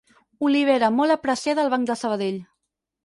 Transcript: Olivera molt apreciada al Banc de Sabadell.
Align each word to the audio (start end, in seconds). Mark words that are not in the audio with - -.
Olivera 0.47 0.89
molt 0.95 1.15
apreciada 1.17 1.63
al 1.65 1.73
Banc 1.75 1.91
de 1.93 1.97
Sabadell. 2.01 2.41